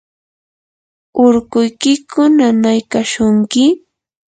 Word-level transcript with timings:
¿urkuykiku 1.25 2.21
nanaykashunki? 2.35 3.63